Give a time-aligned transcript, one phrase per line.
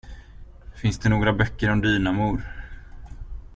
[0.75, 2.41] Finns det några böcker om dynamor?